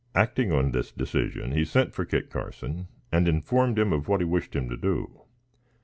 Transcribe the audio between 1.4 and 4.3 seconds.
he sent for Kit Carson and informed him of what he